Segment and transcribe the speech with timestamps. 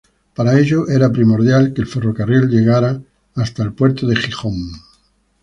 [0.33, 3.03] Para ello era primordial que el ferrocarril llegara
[3.35, 4.55] hasta el puerto de Gijón.